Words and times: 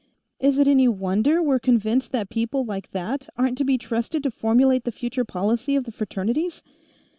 Is 0.39 0.57
it 0.57 0.67
any 0.67 0.87
wonder 0.87 1.43
we're 1.43 1.59
convinced 1.59 2.11
that 2.11 2.31
people 2.31 2.65
like 2.65 2.89
that 2.89 3.29
aren't 3.37 3.55
to 3.59 3.63
be 3.63 3.77
trusted 3.77 4.23
to 4.23 4.31
formulate 4.31 4.83
the 4.83 4.91
future 4.91 5.23
policy 5.23 5.75
of 5.75 5.83
the 5.83 5.91
Fraternities?" 5.91 6.63